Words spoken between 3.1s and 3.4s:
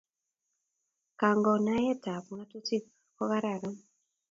kot